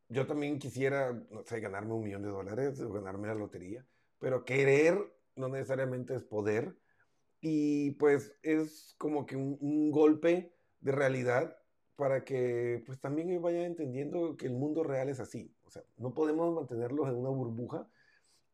yo 0.08 0.26
también 0.26 0.60
quisiera, 0.60 1.12
no 1.12 1.42
sé, 1.42 1.58
ganarme 1.58 1.92
un 1.92 2.04
millón 2.04 2.22
de 2.22 2.28
dólares 2.28 2.80
o 2.80 2.92
ganarme 2.92 3.26
la 3.26 3.34
lotería, 3.34 3.84
pero 4.20 4.44
querer 4.44 4.96
no 5.34 5.48
necesariamente 5.48 6.14
es 6.14 6.22
poder 6.22 6.76
y 7.40 7.90
pues 7.92 8.36
es 8.42 8.94
como 8.96 9.26
que 9.26 9.36
un, 9.36 9.90
golpe 9.90 10.54
de 10.80 10.92
realidad 10.92 11.58
para 11.96 12.24
que 12.24 12.82
pues 12.86 13.00
también 13.00 13.28
ellos 13.28 13.42
vayan 13.42 13.62
entendiendo 13.62 14.36
que 14.36 14.46
el 14.46 14.54
mundo 14.54 14.84
real 14.84 15.08
es 15.08 15.18
así. 15.18 15.52
O 15.64 15.70
sea, 15.70 15.82
no 15.96 16.14
podemos 16.14 16.54
mantenerlos 16.54 17.08
en 17.08 17.16
una 17.16 17.30
burbuja 17.30 17.88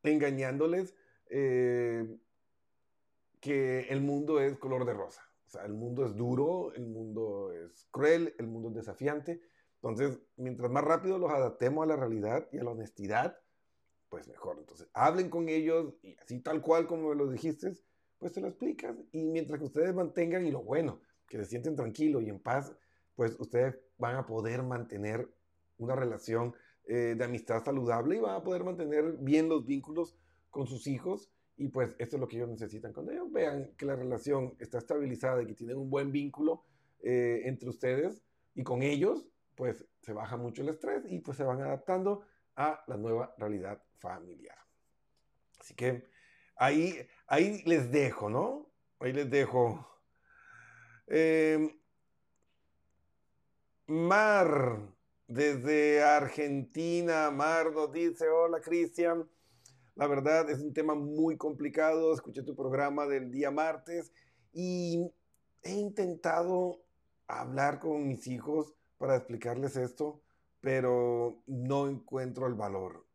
engañándoles 0.03 0.95
eh, 1.31 2.07
que 3.41 3.81
el 3.89 4.01
mundo 4.01 4.41
es 4.41 4.59
color 4.59 4.85
de 4.85 4.95
rosa. 4.95 5.23
O 5.47 5.51
sea, 5.51 5.65
el 5.65 5.73
mundo 5.73 6.05
es 6.05 6.15
duro, 6.15 6.73
el 6.75 6.87
mundo 6.87 7.53
es 7.53 7.87
cruel, 7.91 8.35
el 8.39 8.47
mundo 8.47 8.69
es 8.69 8.75
desafiante. 8.75 9.41
Entonces, 9.77 10.21
mientras 10.37 10.71
más 10.71 10.85
rápido 10.85 11.19
los 11.19 11.31
adaptemos 11.31 11.85
a 11.85 11.87
la 11.87 11.97
realidad 11.97 12.47
y 12.53 12.59
a 12.59 12.65
la 12.65 12.71
honestidad, 12.71 13.39
pues 14.09 14.29
mejor. 14.29 14.59
Entonces, 14.59 14.89
hablen 14.93 15.31
con 15.31 15.49
ellos 15.49 15.95
y 16.03 16.17
así 16.19 16.41
tal 16.41 16.61
cual 16.61 16.87
como 16.87 17.09
me 17.09 17.15
lo 17.15 17.29
dijiste, 17.31 17.73
pues 18.19 18.33
se 18.33 18.41
lo 18.41 18.49
explicas. 18.49 18.95
Y 19.13 19.25
mientras 19.25 19.59
que 19.59 19.65
ustedes 19.65 19.95
mantengan, 19.95 20.47
y 20.47 20.51
lo 20.51 20.63
bueno, 20.63 21.01
que 21.27 21.39
se 21.39 21.47
sienten 21.47 21.77
tranquilos 21.77 22.23
y 22.23 22.29
en 22.29 22.41
paz, 22.41 22.73
pues 23.15 23.35
ustedes 23.39 23.77
van 23.99 24.17
a 24.17 24.27
poder 24.27 24.63
mantener 24.63 25.29
una 25.79 25.97
relación 25.97 26.55
eh, 26.85 27.15
de 27.17 27.25
amistad 27.25 27.65
saludable 27.65 28.17
y 28.17 28.21
van 28.21 28.37
a 28.37 28.45
poder 28.45 28.65
mantener 28.65 29.17
bien 29.19 29.49
los 29.49 29.65
vínculos 29.65 30.17
con 30.51 30.67
sus 30.67 30.87
hijos. 30.87 31.31
Y 31.57 31.69
pues 31.69 31.95
esto 31.99 32.17
es 32.17 32.21
lo 32.21 32.29
que 32.29 32.37
ellos 32.37 32.49
necesitan. 32.49 32.93
Cuando 32.93 33.13
ellos 33.13 33.31
vean 33.31 33.75
que 33.77 33.87
la 33.87 33.97
relación 33.97 34.57
está 34.59 34.79
estabilizada 34.79 35.43
y 35.43 35.47
que 35.47 35.55
tienen 35.55 35.77
un 35.77 35.91
buen 35.91 36.11
vínculo 36.11 36.65
eh, 37.03 37.43
entre 37.45 37.69
ustedes 37.69 38.23
y 38.55 38.63
con 38.63 38.83
ellos, 38.83 39.27
pues 39.55 39.85
se 40.01 40.13
baja 40.13 40.37
mucho 40.37 40.63
el 40.63 40.71
estrés 40.71 41.05
y 41.07 41.21
pues 41.21 41.37
se 41.37 41.45
van 41.45 41.61
adaptando 41.61 42.23
a 42.57 42.83
la 42.87 42.97
nueva 42.97 43.35
realidad 43.39 43.83
familiar. 43.99 44.59
Así 45.59 45.75
que 45.75 46.09
ahí, 46.57 47.07
ahí 47.27 47.63
les 47.65 47.91
dejo, 47.91 48.31
¿no? 48.31 48.73
Ahí 48.99 49.13
les 49.13 49.31
dejo. 49.31 49.87
Em, 51.07 51.79
Mar, 53.87 54.79
desde 55.27 56.03
Argentina, 56.03 57.31
Mar 57.31 57.73
nos 57.73 57.93
dice, 57.93 58.29
hola 58.29 58.61
Cristian, 58.61 59.29
la 59.95 60.07
verdad 60.07 60.49
es 60.51 60.61
un 60.61 60.73
tema 60.73 60.95
muy 60.95 61.37
complicado, 61.37 62.13
escuché 62.15 62.43
tu 62.43 62.55
programa 62.55 63.07
del 63.07 63.31
día 63.31 63.51
martes 63.51 64.13
y 64.53 65.11
he 65.63 65.73
intentado 65.73 66.83
hablar 67.27 67.79
con 67.79 68.09
mis 68.09 68.27
hijos 68.27 68.75
para 68.99 69.17
explicarles 69.17 69.77
esto, 69.77 70.23
pero 70.61 71.43
no 71.47 71.89
encuentro 71.89 72.47
el 72.47 72.55
valor. 72.55 73.07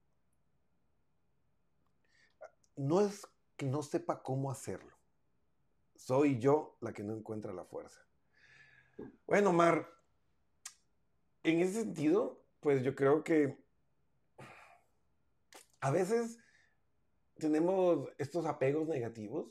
No 2.76 3.02
es 3.02 3.28
que 3.56 3.66
no 3.66 3.82
sepa 3.84 4.22
cómo 4.22 4.52
hacerlo. 4.52 4.96
Soy 5.96 6.40
yo 6.40 6.78
la 6.82 6.94
que 6.94 7.04
no 7.04 7.14
encuentra 7.14 7.54
la 7.54 7.66
fuerza. 7.66 8.02
Bueno, 9.26 9.54
Mar, 9.54 9.88
en 11.44 11.62
ese 11.62 11.84
sentido, 11.84 12.42
pues 12.60 12.84
yo 12.84 12.96
creo 12.96 13.24
que 13.24 13.64
a 15.80 15.92
veces 15.92 16.40
tenemos 17.38 18.10
estos 18.18 18.46
apegos 18.46 18.88
negativos 18.88 19.48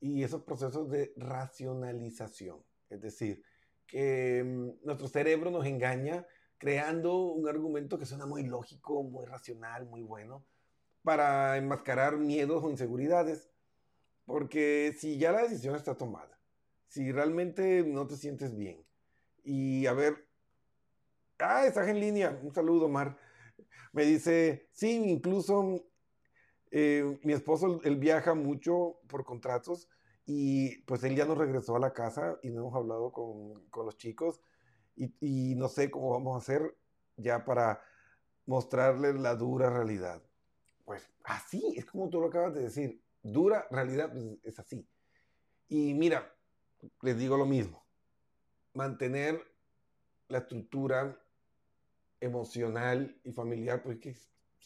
y 0.00 0.22
esos 0.22 0.42
procesos 0.42 0.90
de 0.90 1.12
racionalización. 1.16 2.64
Es 2.88 3.00
decir, 3.00 3.42
que 3.86 4.42
mm, 4.44 4.86
nuestro 4.86 5.08
cerebro 5.08 5.50
nos 5.50 5.66
engaña 5.66 6.26
creando 6.58 7.16
un 7.18 7.48
argumento 7.48 7.98
que 7.98 8.06
suena 8.06 8.26
muy 8.26 8.42
lógico, 8.42 9.02
muy 9.02 9.26
racional, 9.26 9.86
muy 9.86 10.02
bueno, 10.02 10.44
para 11.02 11.56
enmascarar 11.56 12.18
miedos 12.18 12.62
o 12.62 12.70
inseguridades. 12.70 13.50
Porque 14.24 14.94
si 14.98 15.18
ya 15.18 15.32
la 15.32 15.42
decisión 15.42 15.74
está 15.74 15.96
tomada, 15.96 16.38
si 16.88 17.12
realmente 17.12 17.84
no 17.84 18.06
te 18.06 18.16
sientes 18.16 18.56
bien, 18.56 18.84
y 19.42 19.86
a 19.86 19.94
ver, 19.94 20.28
ah, 21.38 21.64
estás 21.64 21.88
en 21.88 22.00
línea, 22.00 22.38
un 22.42 22.52
saludo, 22.52 22.88
Mar. 22.88 23.16
Me 23.92 24.04
dice, 24.04 24.68
sí, 24.72 25.02
incluso 25.06 25.87
eh, 26.70 27.18
mi 27.22 27.32
esposo, 27.32 27.80
él 27.84 27.96
viaja 27.96 28.34
mucho 28.34 29.00
por 29.08 29.24
contratos 29.24 29.88
y 30.26 30.82
pues 30.82 31.02
él 31.04 31.16
ya 31.16 31.24
no 31.24 31.34
regresó 31.34 31.76
a 31.76 31.80
la 31.80 31.92
casa 31.92 32.38
y 32.42 32.50
no 32.50 32.60
hemos 32.60 32.74
hablado 32.74 33.12
con, 33.12 33.66
con 33.70 33.86
los 33.86 33.96
chicos 33.96 34.40
y, 34.96 35.14
y, 35.20 35.54
no 35.54 35.68
sé 35.68 35.90
cómo 35.90 36.10
vamos 36.10 36.34
a 36.34 36.38
hacer 36.38 36.76
ya 37.16 37.44
para 37.44 37.80
mostrarles 38.46 39.14
la 39.14 39.36
dura 39.36 39.70
realidad. 39.70 40.22
Pues 40.84 41.08
así, 41.24 41.74
es 41.76 41.84
como 41.84 42.08
tú 42.08 42.20
lo 42.20 42.26
acabas 42.26 42.54
de 42.54 42.62
decir, 42.62 43.00
dura 43.22 43.66
realidad 43.70 44.12
pues, 44.12 44.38
es 44.42 44.58
así. 44.58 44.88
Y 45.68 45.94
mira, 45.94 46.34
les 47.02 47.16
digo 47.18 47.36
lo 47.36 47.46
mismo, 47.46 47.86
mantener 48.74 49.40
la 50.28 50.38
estructura 50.38 51.18
emocional 52.20 53.20
y 53.24 53.32
familiar, 53.32 53.82
porque 53.82 54.16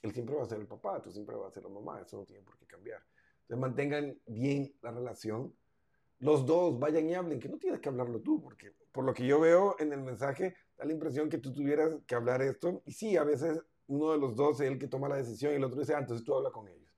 él 0.03 0.13
siempre 0.13 0.35
va 0.35 0.43
a 0.43 0.47
ser 0.47 0.59
el 0.59 0.67
papá, 0.67 1.01
tú 1.01 1.11
siempre 1.11 1.37
vas 1.37 1.49
a 1.49 1.55
ser 1.55 1.63
la 1.63 1.69
mamá, 1.69 2.01
eso 2.01 2.19
no 2.19 2.25
tiene 2.25 2.43
por 2.43 2.59
qué 2.59 2.67
cambiar. 2.67 3.03
Entonces 3.43 3.61
mantengan 3.61 4.21
bien 4.27 4.75
la 4.83 4.91
relación, 4.91 5.55
los 6.19 6.45
dos 6.47 6.79
vayan 6.79 7.09
y 7.09 7.15
hablen, 7.15 7.41
que 7.41 7.49
no 7.49 7.59
tienes 7.59 7.81
que 7.81 7.89
hablarlo 7.89 8.21
tú, 8.21 8.41
porque 8.41 8.73
por 8.93 9.05
lo 9.05 9.15
que 9.15 9.27
yo 9.27 9.41
veo 9.41 9.77
en 9.79 9.93
el 9.93 10.03
mensaje, 10.03 10.55
da 10.77 10.85
la 10.85 10.93
impresión 10.93 11.29
que 11.29 11.39
tú 11.39 11.53
tuvieras 11.53 11.91
que 12.07 12.15
hablar 12.15 12.43
esto, 12.43 12.83
y 12.85 12.93
sí, 12.93 13.17
a 13.17 13.25
veces 13.25 13.61
uno 13.87 14.13
de 14.13 14.19
los 14.19 14.37
dos 14.37 14.61
es 14.61 14.69
el 14.69 14.79
que 14.79 14.89
toma 14.89 15.09
la 15.09 15.17
decisión 15.17 15.53
y 15.53 15.57
el 15.57 15.65
otro 15.65 15.81
dice, 15.81 15.95
ah, 15.95 15.99
entonces 15.99 16.25
tú 16.25 16.35
habla 16.35 16.51
con 16.51 16.69
ellos. 16.69 16.91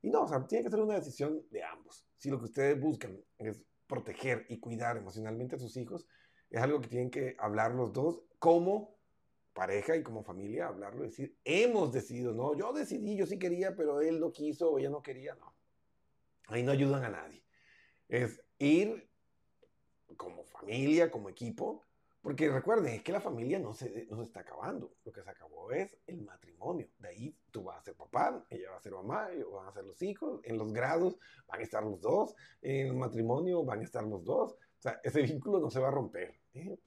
Y 0.00 0.10
no, 0.10 0.22
o 0.22 0.28
sea, 0.28 0.46
tiene 0.46 0.64
que 0.64 0.70
ser 0.70 0.80
una 0.80 0.94
decisión 0.94 1.42
de 1.50 1.62
ambos. 1.62 2.06
Si 2.16 2.30
lo 2.30 2.38
que 2.38 2.44
ustedes 2.44 2.80
buscan 2.80 3.20
es 3.36 3.60
proteger 3.86 4.46
y 4.48 4.60
cuidar 4.60 4.96
emocionalmente 4.96 5.56
a 5.56 5.58
sus 5.58 5.76
hijos, 5.76 6.06
es 6.50 6.60
algo 6.60 6.80
que 6.80 6.88
tienen 6.88 7.10
que 7.10 7.36
hablar 7.38 7.74
los 7.74 7.92
dos 7.92 8.22
como 8.38 8.97
pareja 9.58 9.96
y 9.96 10.04
como 10.04 10.22
familia, 10.22 10.68
hablarlo, 10.68 11.02
decir, 11.02 11.36
hemos 11.42 11.92
decidido, 11.92 12.32
no, 12.32 12.56
yo 12.56 12.72
decidí, 12.72 13.16
yo 13.16 13.26
sí 13.26 13.40
quería, 13.40 13.74
pero 13.74 14.00
él 14.00 14.20
no 14.20 14.30
quiso 14.30 14.70
o 14.70 14.78
ella 14.78 14.88
no 14.88 15.02
quería, 15.02 15.34
no. 15.34 15.52
Ahí 16.46 16.62
no 16.62 16.70
ayudan 16.70 17.02
a 17.02 17.08
nadie. 17.08 17.44
Es 18.06 18.40
ir 18.58 19.10
como 20.16 20.44
familia, 20.44 21.10
como 21.10 21.28
equipo, 21.28 21.82
porque 22.22 22.48
recuerden, 22.48 22.94
es 22.94 23.02
que 23.02 23.10
la 23.10 23.20
familia 23.20 23.58
no 23.58 23.74
se, 23.74 24.06
no 24.08 24.18
se 24.18 24.22
está 24.22 24.40
acabando. 24.40 24.94
Lo 25.04 25.10
que 25.10 25.24
se 25.24 25.30
acabó 25.30 25.72
es 25.72 25.98
el 26.06 26.22
matrimonio. 26.22 26.88
De 26.96 27.08
ahí 27.08 27.36
tú 27.50 27.64
vas 27.64 27.78
a 27.78 27.82
ser 27.82 27.96
papá, 27.96 28.46
ella 28.50 28.70
va 28.70 28.76
a 28.76 28.80
ser 28.80 28.92
mamá, 28.92 29.32
ellos 29.32 29.50
van 29.50 29.66
a 29.66 29.72
ser 29.72 29.82
los 29.82 30.00
hijos. 30.02 30.40
En 30.44 30.56
los 30.56 30.72
grados 30.72 31.18
van 31.48 31.58
a 31.58 31.64
estar 31.64 31.82
los 31.82 32.00
dos. 32.00 32.32
En 32.62 32.86
el 32.86 32.94
matrimonio 32.94 33.64
van 33.64 33.80
a 33.80 33.84
estar 33.84 34.04
los 34.04 34.24
dos. 34.24 34.52
O 34.52 34.80
sea, 34.80 35.00
ese 35.02 35.22
vínculo 35.22 35.58
no 35.58 35.68
se 35.68 35.80
va 35.80 35.88
a 35.88 35.90
romper. 35.90 36.40
¿eh? 36.54 36.78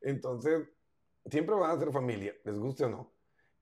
Entonces, 0.00 0.68
siempre 1.30 1.54
van 1.54 1.70
a 1.70 1.78
ser 1.78 1.92
familia, 1.92 2.34
les 2.44 2.58
guste 2.58 2.84
o 2.84 2.88
no. 2.88 3.12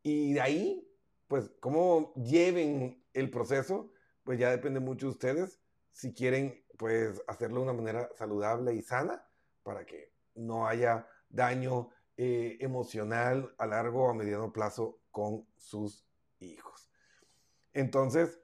Y 0.02 0.34
de 0.34 0.40
ahí, 0.40 0.88
pues, 1.28 1.50
cómo 1.60 2.14
lleven 2.14 3.04
el 3.12 3.30
proceso, 3.30 3.92
pues 4.24 4.38
ya 4.38 4.50
depende 4.50 4.80
mucho 4.80 5.06
de 5.06 5.12
ustedes. 5.12 5.60
Si 5.92 6.12
quieren, 6.12 6.64
pues, 6.78 7.22
hacerlo 7.26 7.56
de 7.58 7.62
una 7.62 7.72
manera 7.72 8.10
saludable 8.14 8.74
y 8.74 8.82
sana 8.82 9.26
para 9.62 9.84
que 9.84 10.12
no 10.34 10.66
haya 10.66 11.08
daño 11.28 11.90
eh, 12.16 12.56
emocional 12.60 13.54
a 13.58 13.66
largo 13.66 14.04
o 14.04 14.10
a 14.10 14.14
mediano 14.14 14.52
plazo 14.52 15.00
con 15.10 15.46
sus 15.56 16.06
hijos. 16.38 16.90
Entonces, 17.72 18.40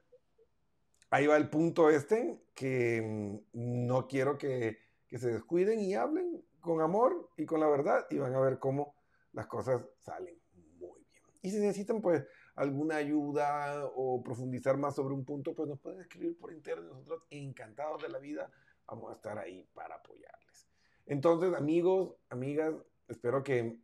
ahí 1.09 1.27
va 1.27 1.37
el 1.37 1.49
punto 1.49 1.89
este, 1.89 2.43
que 2.53 3.01
mm, 3.01 3.87
no 3.87 4.07
quiero 4.07 4.37
que, 4.37 4.77
que, 5.07 5.17
se 5.17 5.31
descuiden 5.31 5.79
y 5.79 5.95
hablen 5.95 6.45
con 6.59 6.81
amor 6.81 7.29
y 7.37 7.45
con 7.45 7.59
la 7.59 7.67
verdad 7.67 8.05
y 8.09 8.17
van 8.17 8.35
a 8.35 8.39
ver 8.39 8.59
cómo 8.59 8.95
las 9.33 9.47
cosas 9.47 9.85
salen 9.99 10.39
muy 10.53 11.03
bien. 11.03 11.23
Y 11.41 11.51
si 11.51 11.59
necesitan 11.59 12.01
pues 12.01 12.25
alguna 12.55 12.97
ayuda 12.97 13.85
o 13.95 14.23
profundizar 14.23 14.77
más 14.77 14.95
sobre 14.95 15.13
un 15.13 15.25
punto, 15.25 15.53
pues 15.53 15.67
nos 15.67 15.79
pueden 15.79 16.01
escribir 16.01 16.37
por 16.37 16.53
internet. 16.53 16.85
Nosotros 16.87 17.23
encantados 17.29 18.01
de 18.01 18.09
la 18.09 18.19
vida 18.19 18.49
vamos 18.87 19.11
a 19.11 19.15
estar 19.15 19.37
ahí 19.37 19.67
para 19.73 19.95
apoyarles. 19.95 20.69
Entonces, 21.05 21.53
amigos, 21.53 22.15
amigas, 22.29 22.73
espero 23.07 23.43
que 23.43 23.79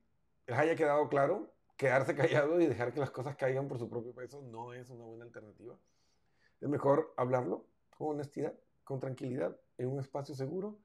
les 0.47 0.57
haya 0.57 0.75
quedado 0.75 1.09
claro. 1.09 1.53
Quedarse 1.75 2.13
callado 2.13 2.59
y 2.59 2.67
dejar 2.67 2.93
que 2.93 2.99
las 2.99 3.11
cosas 3.11 3.37
caigan 3.37 3.69
por 3.69 3.79
su 3.79 3.89
propio 3.89 4.13
peso 4.13 4.41
no 4.41 4.73
es 4.73 4.89
una 4.89 5.05
buena 5.05 5.23
alternativa. 5.23 5.79
Es 6.59 6.67
mejor 6.67 7.13
hablarlo 7.15 7.67
con 7.97 8.09
honestidad, 8.09 8.53
con 8.83 8.99
tranquilidad, 8.99 9.57
en 9.77 9.87
un 9.87 9.99
espacio 9.99 10.35
seguro 10.35 10.77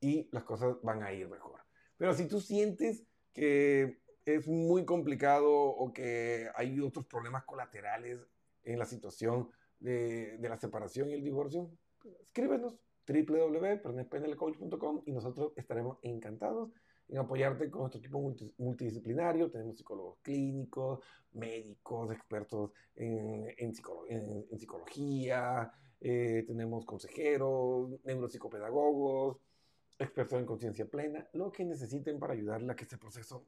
y 0.00 0.28
las 0.30 0.44
cosas 0.44 0.76
van 0.82 1.02
a 1.02 1.12
ir 1.12 1.28
mejor. 1.28 1.60
Pero 1.96 2.14
si 2.14 2.28
tú 2.28 2.40
sientes 2.40 3.04
que 3.32 4.00
es 4.26 4.46
muy 4.48 4.84
complicado 4.84 5.50
o 5.50 5.92
que 5.92 6.50
hay 6.54 6.78
otros 6.80 7.06
problemas 7.06 7.44
colaterales 7.44 8.20
en 8.64 8.78
la 8.78 8.84
situación 8.84 9.48
de, 9.78 10.36
de 10.38 10.48
la 10.48 10.56
separación 10.56 11.08
y 11.10 11.14
el 11.14 11.22
divorcio, 11.22 11.70
escríbenos 12.20 12.74
www.pernetpenelcoach.com 13.06 15.02
y 15.06 15.12
nosotros 15.12 15.52
estaremos 15.56 15.98
encantados 16.02 16.72
en 17.08 17.18
apoyarte 17.18 17.70
con 17.70 17.82
nuestro 17.82 18.00
equipo 18.00 18.34
multidisciplinario. 18.58 19.48
Tenemos 19.50 19.76
psicólogos 19.76 20.18
clínicos, 20.22 20.98
médicos, 21.32 22.10
expertos 22.12 22.72
en, 22.96 23.46
en, 23.58 23.72
en, 24.50 24.58
psicología, 24.58 25.72
eh, 26.00 26.42
tenemos 26.46 26.84
consejeros, 26.84 27.90
neuropsicopedagogos, 28.02 29.38
expertos 29.98 30.40
en 30.40 30.46
conciencia 30.46 30.86
plena, 30.86 31.28
lo 31.32 31.52
que 31.52 31.64
necesiten 31.64 32.18
para 32.18 32.32
ayudarle 32.32 32.72
a 32.72 32.76
que 32.76 32.82
este 32.82 32.98
proceso 32.98 33.46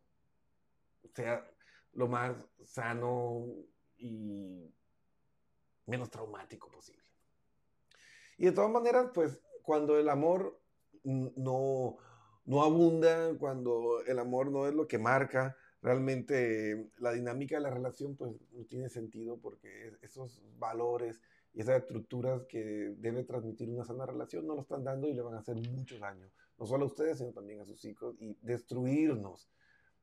sea 1.15 1.49
lo 1.93 2.09
más 2.09 2.49
sano 2.65 3.47
y 3.97 4.73
menos 5.87 6.11
traumático 6.11 6.71
posible. 6.71 7.05
Y 8.37 8.47
de 8.47 8.53
todas 8.53 8.71
maneras, 8.71 9.11
pues 9.13 9.41
cuando 9.63 9.99
el 9.99 10.09
amor 10.09 10.61
no, 11.03 11.97
no 12.45 12.63
abunda, 12.63 13.37
cuando 13.39 14.03
el 14.07 14.19
amor 14.19 14.51
no 14.51 14.67
es 14.67 14.75
lo 14.75 14.87
que 14.87 14.99
marca 14.99 15.57
realmente 15.83 16.91
la 16.99 17.13
dinámica 17.13 17.57
de 17.57 17.63
la 17.63 17.71
relación, 17.71 18.17
pues 18.17 18.33
no 18.53 18.65
tiene 18.65 18.89
sentido 18.89 19.39
porque 19.39 19.93
esos 20.03 20.43
valores 20.59 21.21
y 21.55 21.61
esas 21.61 21.83
estructuras 21.83 22.45
que 22.47 22.95
debe 22.99 23.25
transmitir 23.25 23.69
una 23.71 23.85
sana 23.85 24.07
relación 24.07 24.47
no 24.47 24.55
lo 24.55 24.63
están 24.63 24.85
dando 24.85 25.09
y 25.09 25.15
le 25.15 25.23
van 25.23 25.35
a 25.35 25.39
hacer 25.39 25.57
mucho 25.57 25.99
daño, 25.99 26.31
no 26.59 26.67
solo 26.67 26.85
a 26.85 26.89
ustedes, 26.89 27.19
sino 27.19 27.33
también 27.33 27.61
a 27.61 27.65
sus 27.65 27.85
hijos 27.85 28.17
y 28.21 28.37
destruirnos, 28.43 29.49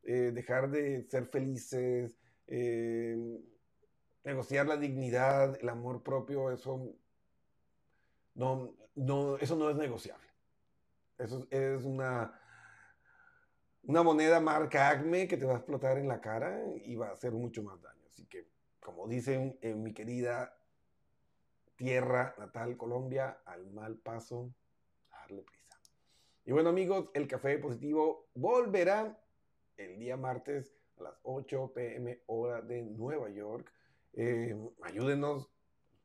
eh, 0.06 0.32
dejar 0.32 0.70
de 0.70 1.04
ser 1.10 1.26
felices, 1.26 2.15
eh, 2.46 3.18
negociar 4.24 4.68
la 4.68 4.78
dignidad, 4.78 5.58
el 5.60 5.68
amor 5.68 6.04
propio, 6.04 6.52
eso 6.52 6.96
no, 8.36 8.76
no, 8.94 9.38
eso 9.38 9.56
no 9.56 9.70
es 9.70 9.76
negociable. 9.76 10.28
Eso 11.18 11.48
es 11.50 11.84
una, 11.86 12.39
una 13.84 14.04
moneda 14.04 14.39
marca 14.39 14.89
Acme 14.89 15.28
que 15.28 15.38
te 15.38 15.46
va 15.46 15.54
a 15.54 15.58
explotar 15.58 15.98
en 15.98 16.08
la 16.08 16.22
cara 16.22 16.62
y 16.84 16.96
va 16.96 17.08
a 17.08 17.13
hacer 17.13 17.32
mucho 17.32 17.63
más 17.63 17.82
daño. 17.82 18.06
Así 18.08 18.28
que, 18.28 18.48
como 18.80 19.08
dicen 19.08 19.58
en 19.62 19.82
mi 19.82 19.91
querida 19.91 20.56
tierra 21.76 22.36
natal 22.38 22.78
Colombia, 22.78 23.41
al 23.46 23.72
mal 23.72 23.98
paso, 23.98 24.54
darle 25.10 25.41
prisa. 25.41 25.80
Y 26.46 26.52
bueno 26.52 26.70
amigos, 26.70 27.10
el 27.15 27.28
café 27.28 27.58
positivo 27.58 28.30
volverá 28.36 29.20
el 29.78 30.00
día 30.00 30.18
martes 30.18 30.74
a 30.98 31.04
las 31.04 31.20
8 31.24 31.74
pm 31.74 32.22
hora 32.28 32.62
de 32.62 32.82
Nueva 32.84 33.30
York. 33.30 33.72
Eh, 34.14 34.56
ayúdenos, 34.82 35.50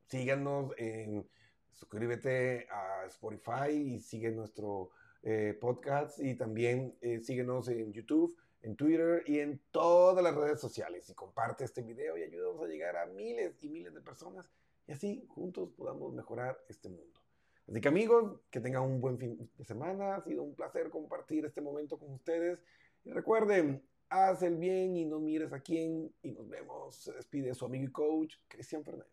síganos 0.07 0.73
en 0.79 1.29
suscríbete 1.73 2.69
a 2.71 3.07
Spotify 3.07 3.71
y 3.71 4.01
sigue 4.01 4.31
nuestro 4.31 4.91
eh, 5.23 5.57
podcast 5.61 6.19
y 6.21 6.35
también 6.35 6.97
eh, 7.01 7.21
síguenos 7.21 7.69
en 7.69 7.93
YouTube, 7.93 8.37
en 8.63 8.77
Twitter 8.77 9.23
y 9.27 9.39
en 9.39 9.61
todas 9.71 10.23
las 10.23 10.35
redes 10.35 10.61
sociales. 10.61 11.09
Y 11.09 11.15
comparte 11.15 11.65
este 11.65 11.83
video 11.83 12.17
y 12.19 12.23
ayúdanos 12.23 12.63
a 12.63 12.67
llegar 12.67 12.97
a 12.97 13.07
miles 13.07 13.63
y 13.63 13.69
miles 13.69 13.95
de 13.95 14.01
personas 14.01 14.51
y 14.87 14.93
así 14.93 15.25
juntos 15.29 15.71
podamos 15.77 16.13
mejorar 16.13 16.59
este 16.69 16.89
mundo. 16.89 17.21
Así 17.69 17.81
que 17.81 17.89
amigos, 17.89 18.41
que 18.51 18.61
tengan 18.61 18.83
un 18.83 19.01
buen 19.01 19.17
fin 19.17 19.49
de 19.57 19.65
semana. 19.65 20.17
Ha 20.17 20.23
sido 20.23 20.43
un 20.43 20.57
placer 20.57 20.91
compartir 20.91 21.45
este 21.45 21.61
momento 21.61 21.99
con 21.99 22.13
ustedes. 22.13 22.65
Y 23.05 23.13
recuerden, 23.13 23.83
haz 24.11 24.43
el 24.43 24.57
bien 24.57 24.97
y 24.97 25.05
no 25.05 25.19
mires 25.21 25.53
a 25.53 25.61
quién. 25.61 26.13
Y 26.23 26.33
nos 26.33 26.49
vemos. 26.49 26.97
Se 26.97 27.13
despide 27.13 27.55
su 27.55 27.65
amigo 27.65 27.85
y 27.85 27.93
coach, 27.93 28.35
Cristian 28.49 28.85
Fernández. 28.85 29.09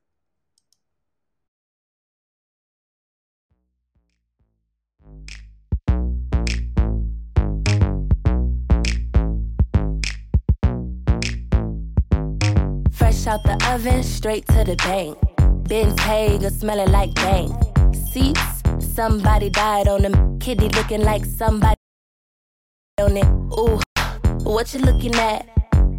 Fresh 12.91 13.27
out 13.27 13.43
the 13.43 13.57
oven, 13.71 14.03
straight 14.03 14.45
to 14.47 14.63
the 14.63 14.75
bank. 14.77 15.17
Bentayga 15.63 16.51
smelling 16.51 16.91
like 16.91 17.13
bank. 17.15 17.53
Seats, 18.11 18.63
somebody 18.79 19.49
died 19.49 19.87
on 19.87 20.01
them. 20.01 20.39
Kitty 20.39 20.69
looking 20.69 21.03
like 21.03 21.23
somebody 21.25 21.76
on 23.07 23.17
it. 23.17 23.25
Ooh, 23.57 23.79
what 24.43 24.73
you 24.73 24.79
looking 24.81 25.15
at? 25.15 25.47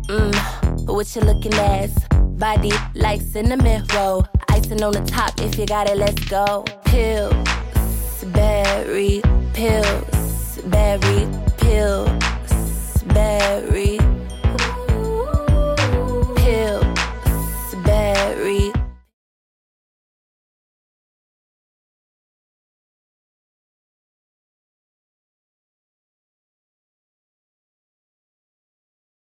Mmm, 0.08 0.86
what 0.86 1.14
you 1.14 1.22
looking 1.22 1.54
at? 1.54 1.90
Body 2.38 2.72
like 2.94 3.20
cinnamon 3.20 3.84
roll. 3.94 4.26
Icing 4.50 4.82
on 4.82 4.92
the 4.92 5.04
top, 5.04 5.40
if 5.40 5.58
you 5.58 5.66
got 5.66 5.88
it, 5.88 5.96
let's 5.96 6.22
go. 6.28 6.64
Pills, 6.84 8.24
berry, 8.32 9.22
pills, 9.54 10.58
berry, 10.66 11.26
pill 11.58 12.18